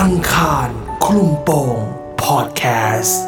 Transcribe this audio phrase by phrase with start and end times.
[0.00, 0.68] อังคาร
[1.04, 1.78] คลุมโปง
[2.22, 2.62] พอดแค
[3.00, 3.22] สต์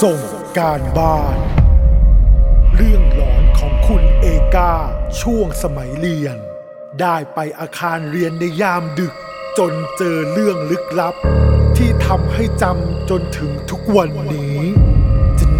[0.00, 0.20] ส่ง
[0.58, 1.36] การบ้าน
[2.76, 4.74] เรื่องหลอนของคุณเอกา
[5.20, 6.36] ช่วงสมัยเรียน
[7.00, 9.14] ได้ไปอาคารเรียนในยามดึก
[9.58, 11.14] จนเจอเรื่องลึกลับ
[11.76, 14.58] ที่ทำให้จำจนถึงทุกวันนี้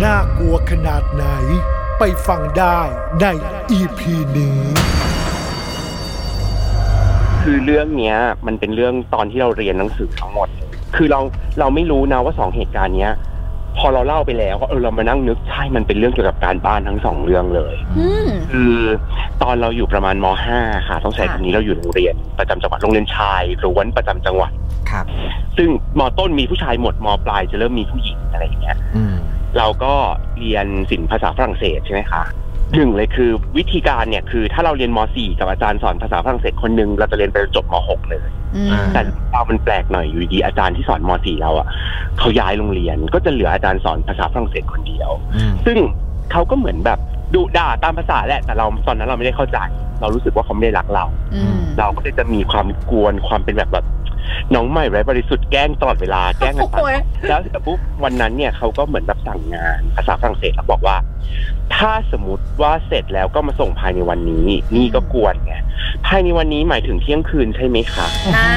[0.05, 1.24] น่ากลัวขนาดไหน
[1.98, 2.79] ไปฟังได้
[3.20, 3.27] ใน
[3.70, 4.59] อีพีนี้
[7.42, 8.16] คือเรื่องเนี้ย
[8.47, 10.48] มันเป็นเรื่องตอนที่เราเรียนหนังสือทั้งหมด
[10.97, 11.20] คือเรา
[11.61, 13.12] เราไม่รู้นะว่าสองเหตุการณ์เนี้ย
[13.78, 18.75] พอเราเล่าไปแล้วเออเรามานั่งนึกใช่มันเป็นเรื่องเกี่ยวกับการบ้านทั้งสองเรื่องเลยอืมคือ
[19.42, 24.53] ตอนเราอยู่ประมาณม .5 ค่ะ ต้องใช้ค่ะคำนี้เราอยู่โรงเรียนประจำจังหวัดโรงเรียนชายล้วนประจำจังหวัด
[24.91, 25.05] ครับ
[25.56, 29.16] ซึ่งมต้นมีผู้ชายหมดมปลายจะเริ่มมีผู้หญิงอะไรอย่างเงี้ยอืม
[29.59, 29.92] เราก็
[30.38, 32.22] เรียนศิลป์ภาษาฝรั่งเศสใช่ไหมคะ
[32.75, 39.00] หนึ่งเลยคือวิธีการเนี่ยคือถ้าเราเรียนม .4 กับอาจารย์สอนภาษาฝรั่งเศสคนหนึ่งเราจะเรียนไปจบม .6 เลยอืมอ่าแต่
[39.31, 41.67] เรามันแปลกหน่อยอยู่ดีอาจารย์ที่สอนม .4 เราอะ
[42.19, 45.78] เขาย้ายโรงเรียนก็จะเหลืออาจารย์สอนภาษาฝรั่งเศสคนเดียวอืมซึ่ง
[46.33, 46.98] เขาก็เหมือนแบบ
[47.34, 49.59] ดุด่าตามภาษาแหละแต่เราตอนนั้นเราไม่ได้เข้าใจ
[50.00, 53.87] เรารู้สึกว่าเขาไม่ได้รักเราอืมเราก็เลยจะมีความกวนความเป็นแบบแบบ
[54.55, 60.97] น้องใหม่ไร้บริสุทธิ์แกล้งตลอดเวลาแกล้งกันไปโอ้ยแล้วเสร็จปุ๊บวันนั้นเนี่ยเขาก็เหมือนแบบสั่งงานภาษาฝรั่งเศสแล้วบอกว่า
[61.77, 65.55] ถ้าสมมติว่าเสร็จแล้วก็มาส่งภายในวันนี้ นี่ก็กวนไง
[66.06, 68.06] ภายในวันนี้หมายถึงเที่ยงคืนใช่ไหมคะ
[68.37, 68.48] อ่า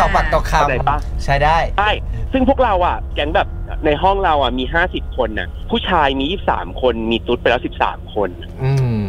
[0.00, 1.90] ต่อปากต่อคเข้าใจปะำใช้ได้ใช่
[2.32, 3.48] ซึ่งพวกเราอะแก๊งแบบ
[3.84, 8.30] ในห้องเราอะมีห้าสิบคนน่ะ ผู้ชายมียี่สามคนมีตุ๊ดไปแล้วสิบสามคน
[8.62, 9.02] อืม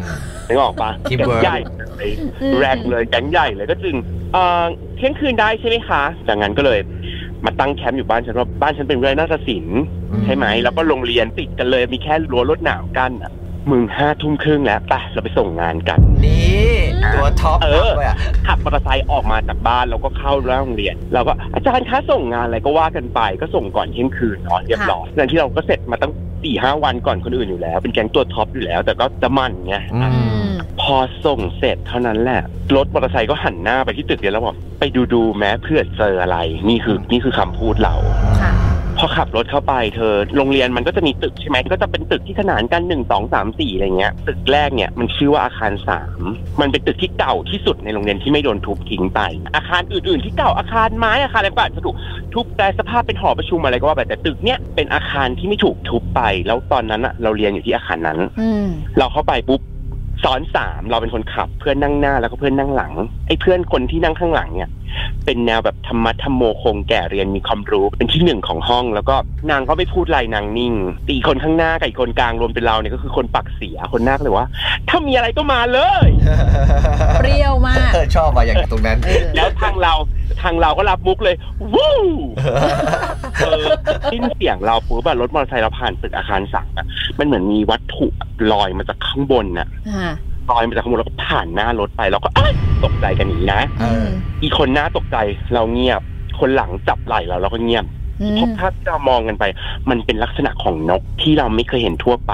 [0.48, 2.10] นึกออกปะ Keep แก๊ง word ใหญ่เลย
[2.60, 3.96] แรงเลยแก๊งใหญ่เลยก็จึง
[4.34, 6.80] เอ่อเที่ยงคืนได้ใช่ไหมคะ จากนั้นก็เลย
[7.46, 9.82] มาตั้งแคมป์อยู่บ้านฉันว่าบ้านฉันเป็นเรื่องนาฏศิลป์
[10.12, 13.32] อืมใช่ไหม แล้วก็โรงเรียนติดกันเลยมีแค่รั้วรถหนาวกั้นอะ
[13.72, 16.72] มึงห้าทุ่มครึ่งแล้วไปเราไปส่งงานกัน นี่
[17.14, 18.18] ตัวท็อปเออเลยอะ
[18.48, 26.14] ขับมอเตอร์ไซค์ออกมาจากบ้านแล้วก็เข้าโรงเรียนเราก็อาจารย์คะส่งงานอะไรก็ว่ากันไป ก็ส่งก่อนเที่ยงคืนเนาะเรียบร้อยนั่นที่เราก็เสร็จมาตั้ง
[26.44, 30.43] สี่ห้าวันก่อนคนอื่นอยู่แล้ว เป็นแก๊งตัวท็อปอยู่แล้ว แต่ก็จะมันไงอือืมม
[30.82, 30.96] พอ
[31.26, 32.42] ส่งเสร็จเท่านั้นแหละ
[32.76, 36.38] รถมอเตอร์ไซค์ก็หันหน้าไปที่ตึกเดียวแล้วบอกไปดูดูๆแม้เพื่อเจออะไร
[36.70, 37.96] นี่คือนี่คือคำพูดเรา
[38.42, 38.54] ค่ะ
[39.00, 46.22] พอขับรถเข้าไปเธอ โรงเรียนมันก็จะมีตึกใช่ไหมก็จะเป็นตึกที่ขนานกันหนึ่งสองสามสี่อะไรเงี้ย ตึกแรกเนี่ยมันชื่อว่าอาคารสาม
[46.62, 49.20] มันเป็นตึกที่เก่าที่สุดในโรงเรียนที่ไม่โดนทุบทิ้งไป
[49.56, 51.96] อาคารอื่นๆ ที่เก่าอาคารไม้อาคารอะไรก็อาจจะถูก
[52.34, 58.68] ทุบแต่สภาพเป็นหอประชุมอะไรก็ว่าไปแต่ตึกเนี้ยเป็นอาคารที่ไม่ถูกทุบไป แล้วตอนนั้นอะเราเรียนอยู่ที่อาคารนั้นอืม
[58.98, 59.62] เราเข้าไปปุ๊บ
[60.24, 62.94] ซ้อนสามเราเป็นคนขับเพื่อนนั่งหน้าแล้วก็เพื่อนนั่งหลัง
[63.28, 64.70] ไอ้เพื่อนคนที่นั่งข้างหลังเนี่ย
[65.26, 69.16] เป็นแนวแบบธรรมะธรรมโมคงแก่เรียนมีความรู้เป็นที่หนึ่งของห้อง แล้วก็
[69.52, 70.74] นางก็ไม่พูดอะไรนางนิ่ง
[71.10, 74.50] ตีคนข้างหน้ากับอีกคนกลางรวมเป็นเราเนี่ยก็คือคนปักเสียคนหน้าก็เลยว่า
[74.90, 76.10] ถ้ามีอะไรก็มาเลย
[77.20, 79.94] เปรี้ยวมากเออชอบอะอย่างตรงนั้นเออแล้วทางเรา
[80.42, 81.36] ทางเราก็รับมุกเลย
[81.74, 81.96] วู้
[83.46, 83.66] เออ
[84.12, 86.86] สิ้นเสียงเราปุ๊บอะรถมอเตอร์ไซค์เราผ่านตึกอาคารสามอะ
[87.20, 88.08] มันเหมือนมีวัตถุ
[88.52, 90.12] ลอยมาจากข้างบนน่ะอ่า
[90.52, 94.08] ลอยมาจากข้างบนแล้วก็ผ่านหน้ารถไปเราก็เอ้ยตกใจกันอย่างนี้นะเออ
[94.44, 95.18] อีคนหน้าตกใจ
[95.54, 96.02] เราเงียบ
[96.40, 97.86] คนหลังจับไหล่เราเราก็เงียบ
[98.22, 99.44] อืเพราะภาพที่เรามองกันไป
[99.90, 102.34] มันเป็นลักษณะของนกที่เราไม่เคยเห็นทั่วไป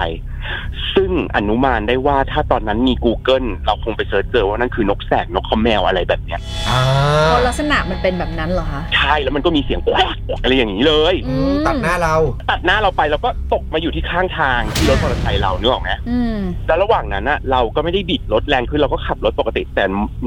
[0.96, 6.40] ซึ่งอนุมานได้ว่าถ้าตอนนั้นมี Google เราคงไปเสิร์ชเจอว่านั่นคือนกแสกนกขมแมวอะไรแบบเนี้ย
[6.70, 6.80] อ่า
[7.26, 12.16] เพราะลักษณะมันเป็นแบบนั้นเหรอคะ ใช่แล้วมันก็มีเสียงแกรกอะไรอย่างนี้เลยอืมตัดหน้าเรา
[12.50, 19.86] ตัดหน้าเราไปแล้วก็ตกมาอยู่ที่ข้างทางที่รถมอเตอร์ไซค์เราเนื้อออกไหมอืมแล้วระหว่างนั้นนะเราก็ไม่ได้บิดรถแรงขึ้นเราก็ขับรถปกติแต่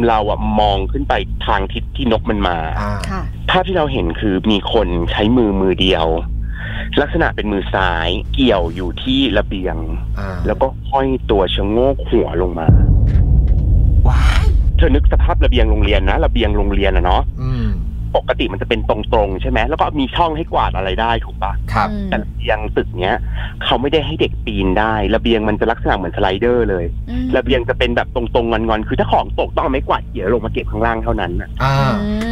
[0.09, 1.15] เราอะมองขึ้นไป
[1.47, 6.07] ทางทิศที่นกมันมาอ่าค่ะภาพที่เราเห็นคือมีคนใช้มือมือเดียว
[7.01, 9.77] ลักษณะเป็นมือซ้ายเกี่ยวอยู่ที่ระเบียง
[10.19, 12.69] อ่าแล้วก็ห้อยตัวชะโงกหัวลงมา
[14.09, 14.47] ว้าย
[14.77, 17.69] เธอนึกสภาพระเบียงโรงเรียนนะระเบียงโรงเรียนอะเนาะอืม
[18.17, 18.97] ปกติมันจะเป็นตร
[19.27, 23.17] งๆใช่ไหมแล้วก็มีช่องให้กวาดอะไรได้ถูกปะครับ อืมแต่ระเบียงตึกเนี้ย
[23.65, 31.75] เขาไม่ได้ให้เด็กปีนได้ ระเบียงมันจะลักษณะเหมือนสไลเดอร์เลย อืมระเบียงจะเป็นแบบตรงๆงอนๆคือถ้าของตกต้องเอาไม้กวาดเกี่ยวลงมาเก็บข้างล่างเท่านั้นน่ะอ่า
[32.05, 32.13] อื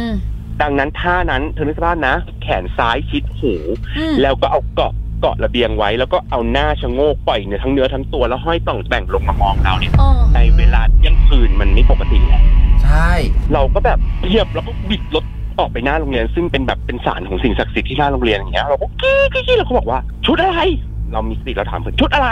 [0.61, 3.53] ดังนั้นท่านั้นเธอนึกสภาพนะ แขนซ้ายชิดหู
[3.97, 12.41] อืมแล้วก็เอาเกาะเกาะระเบียงไว้ แล้วก็เอาหน้าชะโงกปล่อยเนื้อทั้งเนื้อทั้งตัวแล้วห้อยต่องแต่งลงมามองเราเนี่ยอ๋อในเวลาเที่ยงคืนมันไม่ปกติแหละ
[12.83, 13.11] ใช่
[13.53, 15.25] เราก็แบบเรียบแล้วก็บิดรถ
[15.59, 20.59] ออกไปหน้าโรงเรียน ซึ่งเป็นแบบเป็นศาลของสิ่งศักดิ์สิทธิ์ที่หน้าโรงเรียนอย่างเงี้ยเราก็กี้กี้กี้เราก็บอกว่า ชุดอะไร
[21.11, 22.29] เรามีสติเราถามเพื่อนชุดอะไร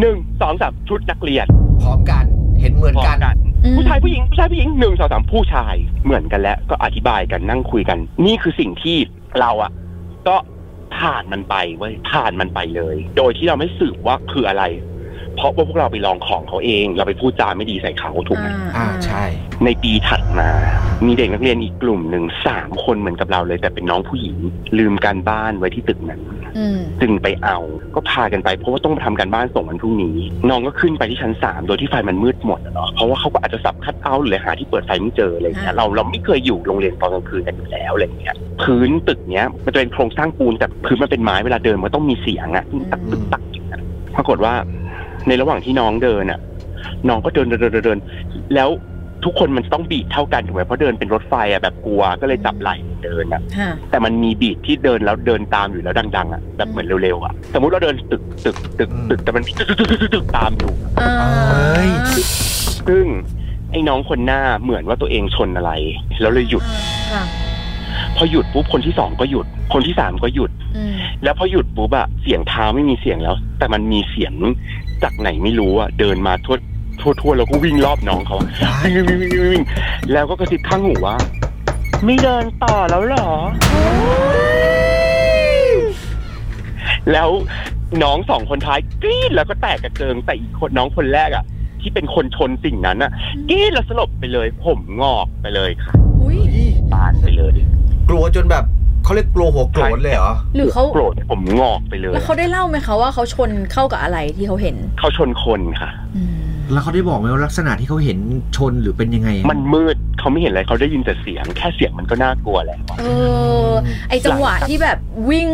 [0.00, 1.46] หนึ่งสองสามชุดนักเรียน
[1.82, 2.24] พร้อมกัน
[2.60, 5.74] เห็นเหมือนพร้อกัมนกันอืม ผู้ชายผู้หญิงผู้ชายผู้หญิงหนึ่งสองสามผู้ชาย
[6.04, 8.96] เหมือนกันแล้วก็อธิบายกันนั่งคุยกัน นี่คือสิ่งที่
[9.40, 9.72] เราอะ
[10.28, 10.36] ก็
[10.96, 14.64] ผ่านมันไปเว้ยผ่านมันไปเลย โดยที่เราไม่สืบว่าคืออะไร
[15.36, 19.24] เพราะว่าพวกเราไปลองของเขาเอง เราไปพูดจาไม่ดีใส่เขาถูกไหมอ่าใช่
[19.64, 20.50] ในปีถัดมา
[21.06, 24.36] มีเด็กนักเรียนอีกกลุ่มหนึ่งสามคนเหมือนกับเราเลย แต่เป็นน้องผู้หญิง
[24.78, 26.20] ลืมการบ้านไว้ที่ตึกนั้น
[26.58, 27.58] อืมจึงไปเอา
[27.94, 30.16] ก็พากันไปเพราะว่าต้องทำการบ้านส่งวันพรุ่งนี้
[30.48, 43.80] น้องก็ขึ้นไปที่ชั้นสามโดยที่ไฟมันมืดหมดอะเนาะเพราะว่าเขาก็อาจจะสับคัดเอาท์หรือหาที่เปิดไฟไม่เจออะไรเงี้ยเราเราไม่เคยอยู่โรงเรียนตอนกลางคืนกันอยู่แล้วอะไรเงี้ยพื้นตึกเนี้ยมันจะเป็นโครงสร้างปูนแต่พื้นมันเป็นไม้เวลาเดินมันต้องมีเสียงอะตึกตักตึกตักอย่างเงี้ย
[44.16, 44.52] ปรากฏว่า
[45.28, 46.40] ในระหว่างที่น้องเดินอะ
[47.08, 47.98] น้องก็เดินเดินเดินเดินเดิน
[48.54, 48.68] แล้ว
[49.24, 61.10] ทุกคนมันต้องบีดเท่ากันถูกไหมเพราะเดินเป็นรถไฟอะแบบกลัวก็เลยจับไหล่เดินอะค่ะ แต่มันมีบีทที่เดินแล้วเดินตามอยู่แล้วดัง ๆอะแบบเหมือนเร็วๆอะสมมติเราเดินตึกตึกตึกตึกแต่มันมีตึกตึกตึกตึกตึกตามอยู่อ่า
[61.50, 61.90] เอ้ย
[62.88, 63.06] ซึ่ง
[63.70, 65.72] ไอ้น้องคนหน้าเหมือนว่าตัวเองชนอะไร
[66.20, 66.64] แล้วเลยหยุด
[67.12, 67.24] ค่ะ
[68.16, 74.32] พอหยุดปุ๊บคนที่สองก็หยุด คนที่สามก็หยุดอืมแล้วพอหยุดปุ๊บอะเสียงเท้าไม่มีเสียงแล้ว แต่มันมีเสียง
[75.02, 76.56] จากไหนไม่รู้อะเดินมาทั่ว
[77.00, 78.48] ทั่วทั่วแล้วก็วิ่งรอบน้องเขาอะ
[78.82, 79.64] วิ่งวิ่งวิ่งวิ่งวิ่ง
[80.12, 81.16] แล้วก็กระซิบข้างหูว่า
[82.04, 83.30] ไม่เดินต่อแล้วเหรอ
[87.12, 87.28] แล้ว
[88.02, 91.44] น้องสองคนท้ายกรี๊ดแล้วก็แตกกระเจิงแต่อีกคนน้องคนแรกอะ
[91.80, 93.10] ที่เป็นคนชนสิ่งนั้นอะ
[93.48, 96.38] กรี๊ดแล้วสลบไปเลย ผมงอกไปเลยค่ะอุ้ย
[96.92, 97.52] บานไปเลย
[98.08, 98.64] กลัวจนแบบ
[99.04, 106.37] เขาเรียกกลัวหัวโกรธเลยเหรอหรือเขาโกรธผมงอกไปเลย แล้วเขาได้เล่าไหมคะว่าเขาชนเข้ากับอะไรที่เขาเห็น เขาชนคนค่ะ อืม
[106.72, 108.18] แล้วเขาได้บอกไหมว่าลักษณะที่เขาเห็น
[108.56, 113.04] ชนหรือเป็นยังไงอะมันมืดเขาไม่เห็นอะไรเขาได้ยินแต่เสียง แค่เสียงมันก็น่ากลัวแล้วอะเอ
[113.68, 113.72] อ
[114.08, 114.98] ไอจังหวะที่แบบ
[115.30, 115.48] วิ่ง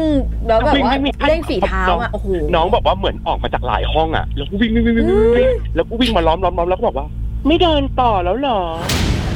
[0.47, 7.07] แล้วแบบว่าวิ่งวิ่งวิ่งเร่งฝีเท้าน้องอะโอ้โหน้องบอกว่าเหมือนออกมาจากหลายห้องอะแล้วก็วิ่งวิ่งวิ่งวิ่งวิ่งวิ่งแล้วก็วิ่งมาล้อมล้อมล้อมแล้วก็บอกว่า
[7.47, 8.61] ไม่เดินต่อแล้วเหรอ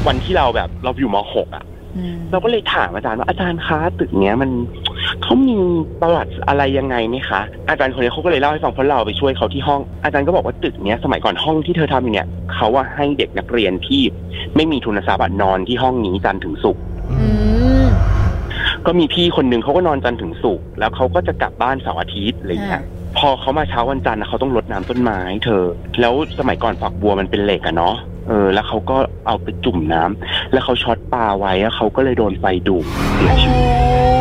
[0.06, 1.64] วันที่เราแบบเราอยู่มหกอะ
[1.96, 4.50] อืมเราก็เลยถามอาจารย์ว่าอาจารย์คะตึกเนี้ยมัน
[5.28, 5.56] เขามี
[6.00, 14.02] ประวัติอะไรยังไงไหมคะ อาจารย์คนนี้เขาก็เลยเล่าให้ฟังเพราะเราไปช่วยเขาที่ห้อง อาจารย์ก็บอกว่าตึกเนี้ยสมัยก่อนห้องที่เธอทำอยู่เนี่ยเขาว่าให้เด็กนักเรียนที่
[14.56, 16.82] ไม่มีทุนทรัพย์อะนอนที่ห้องนี้จันทร์ถึงศุกร์
[17.12, 17.26] อื
[17.84, 17.86] ม
[18.86, 22.84] ก็มีพี่คนหนึ่งเขาก็นอนจันทร์ถึงศุกร์แล้วเขาก็จะกลับบ้านเสาร์อาทิตย์อะไรอย่างเงี้ยค่ะ
[23.18, 25.64] พอเขามาเช้าวันจันทร์นะเขาต้องรดน้ำต้นไม้เธอ
[26.00, 27.94] แล้วสมัยก่อนฝักบัวมันเป็นเหล็กอะเนาะ
[28.28, 28.96] เออ แล้วเขาก็
[29.26, 32.84] เอาไปจุ่มน้ำแล้วเขาช็อตปลาไว้แล้วเขาก็เลยโดนไฟดูด
[33.14, 34.17] เสียโอ้ชีวิต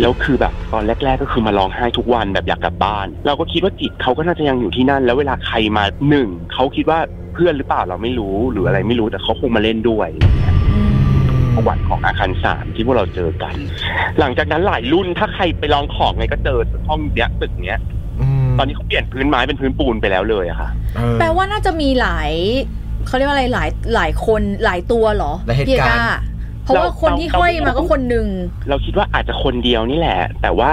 [0.00, 6.98] แล้วคือแบบตอนแรก ๆ ก็คือมาร้องไห้ทุกวันแบบอยากกลับบ้าน เราก็คิดว่าจิตเขาก็น่าจะยังอยู่ที่นั่น แล้วเวลาใครมาหนึ่งเขาคิดว่า
[7.34, 10.08] เพื่อนหรือเปล่าเราไม่รู้หรืออะไรไม่รู้แต่เขาคงมาเล่นด้วย
[10.72, 10.94] อืม
[11.54, 13.54] ประวัติของอาคารสามที่พวกเราเจอกัน
[14.18, 16.58] หลังจากนั้นหลายรุ่นถ้าใครไปลองของไงก็เจอ
[16.88, 17.80] ห้องเนี้ยตึกเนี้ย
[18.58, 20.70] ตอนนี้เขาเปลี่ยนพื้นไม้เป็นพื้นปูนไปแล้วเลยอะค่ะ
[21.18, 22.32] แปลว่าน่าจะมีหลาย
[23.06, 26.06] เขาเรียกว่าอะไรหลายหลายคนหลายตัวเหรอหลายเหตุพี่การณ์
[26.64, 28.26] เพราะว่าคนที่ห้อยมาก็คนหนึ่ง
[28.68, 30.70] เราคิดว่าอาจจะคนเดียวนี่แหละ แต่ว่า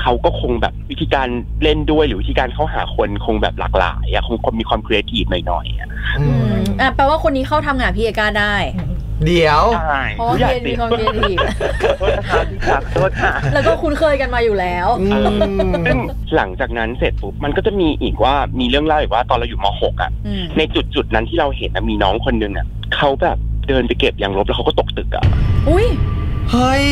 [0.00, 1.28] เขาก็คงแบบวิธีการ
[1.62, 5.88] เล่นด้วยหรือวิธีการเข้าหาคนคงแบบหลากหลายอะคงมีความครีเอทีฟหน่อยๆอะ
[6.20, 8.54] อืมอะแปลว่าคนนี้เข้าทำงานพี่เอกาได้
[9.26, 11.36] เดี๋ยวใช่เพราะว่าผู้ใหญ่เรียนมีความครีเอทีฟ
[11.82, 15.98] ขอโทษนะคะพี่ค่ะขอโทษค่ะแล้วก็คุ้นเคยกันมาอยู่แล้วอืมซึ่ง
[16.36, 22.66] หลังจากนั้นเสร็จปุ๊บมันก็จะมีอีกว่ามีเรื่องเล่าอีกว่าตอนเราอยู่ม .6 อะอืมในจุดจุดๆนั้นที่เราเห็นนะมีน้องคนหนึงอะ
[22.96, 25.24] เขาแบบ เดินไปเก็บยางลบแล้วเขาก็ตกตึกอะ
[25.68, 25.86] อุ้ย
[26.50, 26.84] เฮ้ย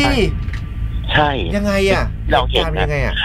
[1.13, 3.17] ใช่ยังไงอะเราเห็นนะตกยังไงอะ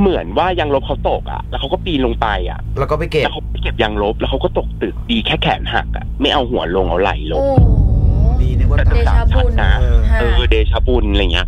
[0.00, 7.58] เหมือนว่ายางลบเขาตกอะแล้วเขาก็ปีนลงไปอะแล้วก็ไปเก็บแล้วเขาไปเก็บยางลบแล้วเขาก็ตกตึกดีแค่แขนหักอะไม่เอาหัวลงเอาไหล่ลโอ้ง
[8.42, 11.46] ดีนึกว่าแต่เดชาบุญนะเออค่ะเออเดชะบุญอะไรเงี้ย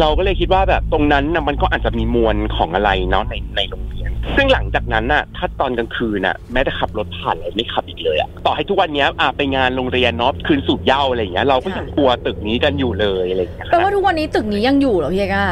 [0.00, 15.44] เราก็เลยคิดว่าแบบตรงนั้นนะมันก็อาจจะมีมวลของอะไรเนาะในในโรงเรียน ซึ่งหลังจากนั้นน่ะ ถ้าตอนกลางคืนน่ะแม้แต่ขับรถผ่านอะไรไม่ขับอีกเลยอะต่อให้ทุกวันเนี้ยอะไปงานโรงเรียนเนาะคืนสูบเหย้าอะไรเงี้ยเราก็ยังกลัวตึกนี้กันอยู่เลยอะไรเงี้ยแปลว่าทุกวันนี้ตึกนี้ยังอยู่เหรอพี่เอกา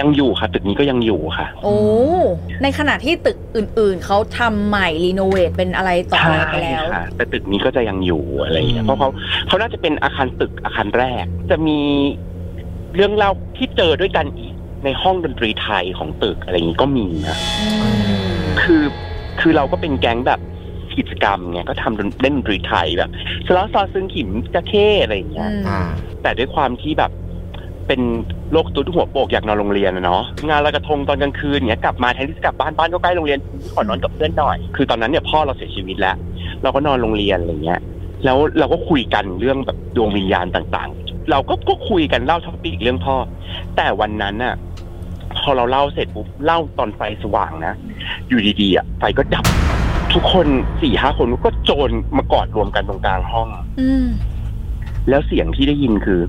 [0.00, 1.76] ยังอยู่ค่ะ ตึกนี้ก็ยังอยู่ค่ะ โอ้
[2.62, 9.08] ในขณะที่ตึกอื่น ๆเขาทำใหม่รีโนเวทเป็นอะไรต่ออะไรไปแล้วค่ะแต่ตึกนี้ก็จะยังอยู่อะไรอย่างเงี้อืยมเพราะเขา
[9.46, 11.78] เขาน่าจะเป็นอาคารตึกอาคารแรก จะมี
[12.94, 17.68] เรื่องเล่าที่เจอด้วยกันอีกในห้องดนตรีไทยของตึกอะไรอย่างงี้ก็มีนะอื
[18.40, 18.82] มคือ
[19.40, 20.40] คือเราก็เป็นแก๊งแบบ
[20.98, 23.10] กิจกรรมไงก็ทำดนเล่นดนตรีไทยแบบ
[23.46, 25.80] สล้อซอซึ่งขิมจะเข้อะไรอย่างเงี้ยอ่า
[26.22, 27.12] แต่ด้วยความที่แบบ
[27.88, 28.00] เป็น
[28.52, 33.38] โรคตุ้หัวโปกอยากนอนโรงเรียนนะเนาะงานลอยกระทงตอนกลางคืนเนี้ยกลับมาแทนที่จะกลับบ้านบ้านก็ใกล้โรงเรียน
[33.74, 36.16] ขอนอนกับเพื่อนหน่อย คือตอนนั้นเนี่ยพ่อเราเสียชีวิตแล้ว
[36.62, 37.80] เราก็นอนโรงเรียนอะไรเงี้ย
[38.24, 43.16] แล้วเราก็คุยกันเรื่องแบบดวงวิญญาณต่างๆ เราก็ก็คุยกันเล่าท็อปิกเรื่องพ่อ
[43.76, 44.54] แต่วันนั้นน่ะ
[45.38, 47.74] พอเราเล่าเสร็จปุ๊บเล่าตอนไฟสว่างนะ
[48.28, 49.44] อยู่ดีๆอะไฟก็ดับ
[50.14, 50.46] ทุกคน
[50.82, 53.48] สี่ห้าคนก็โจรมากอดรวมกันตรงกลางห้อง
[53.80, 54.06] อืม
[55.08, 56.20] แล้วเสียงที่ได้ยินคือ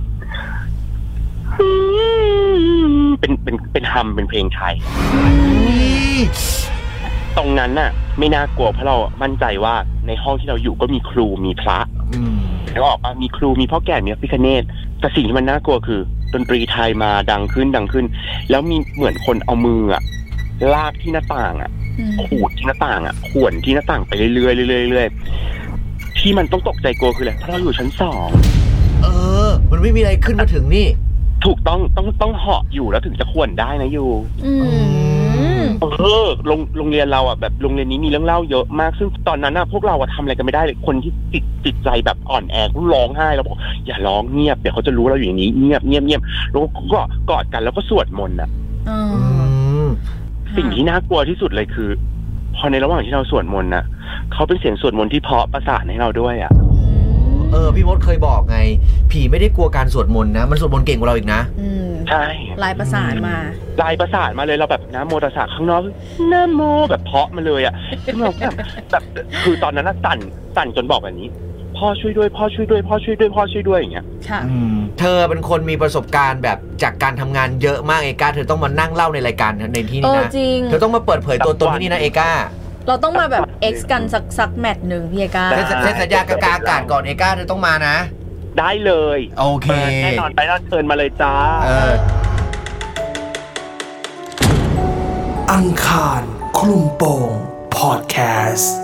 [3.20, 4.74] เป็นเป็นเป็นฮัมเป็นเพลงไทย
[7.34, 9.76] เตรงนั้นน่ะ ไม่น่ากลัวเพราะเรามั่นใจว่า
[10.08, 11.78] ในห้องที่เราอยู่ก็มีครูมีพระ
[12.14, 12.36] อืม
[12.72, 14.64] แล้วออกมามีครูมีพ่อแก่มีพระพิคเนต
[15.06, 16.02] แต่สิ่งที่มันน่ากลัวคือ
[16.34, 18.06] ดนตรีไทยมาดังขึ้นดังขึ้น
[18.50, 20.02] แล้วมีเหมือนคนเอามืออะ
[20.74, 21.70] ลากที่หน้าต่างอะ
[22.00, 28.30] อืมขูดที่หน้าต่างอะข่วนที่หน้าต่างไปเรื่อยๆเรื่อยๆเรื่อยๆที่มันต้องตกใจกลัวคืออะไรเพราะเราอยู่ชั้นสอง
[29.04, 29.08] เอ
[29.48, 30.88] อ มันไม่มีอะไรขึ้นมาถึงนี่
[31.46, 34.10] ถูกต้องต้องต้องเหาะอยู่แล้วถึงจะข่วนได้นะอยู่
[34.46, 34.52] อื
[35.14, 35.15] ม
[35.82, 35.86] เอ
[36.24, 46.62] อโรงโรงเรียนเราอะแบบโรงเรียนนี้มีเรื่องเล่าเยอะมาก ซึ่งตอนนั้นน่ะพวกเราอะทำอะไรกันไม่ได้เลยคนที่ติดติดใจแบบอ่อนแอก็ร้องไห้แล้วบอกอย่าร้องเงียบเดี๋ยวเขาจะรู้เราอยู่อย่างนี้เงียบเงียบเงียบแล้ว
[46.94, 48.50] ก็กอดกันแล้วก็สวดมนต์อะ
[48.90, 49.90] อืมอืม
[50.58, 51.90] สิ่งที่น่ากลัวที่สุดเลยคือ
[52.56, 53.86] พอในระหว่างที่เราสวดมนต์น่ะ
[54.34, 58.58] เขาเป็นเสียงสวดมนต์ที่เพราะประสานให้เราด้วยอะเออพี่มดเคยบอกไง
[59.12, 62.24] ผีไม่ได้กลัวการสวดมนต์นะ มันสวดมนต์เก่งกว่าเราอีกนะ อืมใช่
[62.64, 63.36] ลายประสานมา
[63.84, 65.82] ลายประสานมาเลยเราแบบน้ำโมตัสสะข้างนอก
[66.34, 67.74] น้ำโมแบบเพาะมาเลยอะ
[68.06, 69.04] ซึ่งเราก็แบบแบบ
[69.44, 70.18] คือตอนนั้นน่ะสั่น
[70.56, 71.30] สั่นจนบอกแบบนี้
[71.78, 82.30] พ่อช่วยด้วยพ่อช่วยด้วยพ่อช่วยด้วยพ่อช่วยด้วยอย่างเงี้ยค่ะอืมเธอเป็นคนมีประสบการณ์แบบจากการทำงานเยอะมากเอกาเธอต้องมานั่งเล่าในรายการในที่เอนี้อนะจริง เธอต้องมาเปิดเผยตัวตนที่นี่นะเอกา
[82.88, 87.96] เราต้องมาแบบ X กันสักสักแมตช์หนึ่งพี่เอกาได้ เซ็นเซ็นสัญญากับกลางอากาศก่อนเอกาเธอต้องมานะ
[88.60, 91.94] ได้เลยโอเคเปิดแน่นอนไปแล้วเชิญมาเลยจ้า เออ
[95.54, 96.22] อังคาร
[96.58, 97.32] คลุมโปง
[97.76, 98.18] พอดแค
[98.52, 98.76] สต์